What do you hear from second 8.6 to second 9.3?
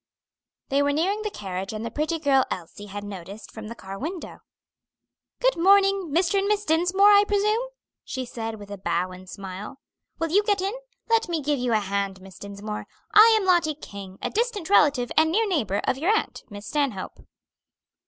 a bow and